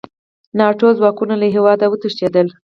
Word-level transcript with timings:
ناټو 0.57 0.87
ځواکونه 0.97 1.33
له 1.41 1.47
هېواده 1.55 1.85
وتښتېدل. 1.87 2.47